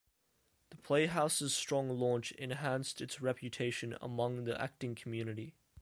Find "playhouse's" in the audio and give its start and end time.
0.77-1.53